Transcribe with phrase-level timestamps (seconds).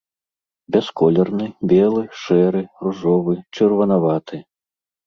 [0.75, 4.47] Бясколерны, белы, шэры, ружовы, чырванаваты.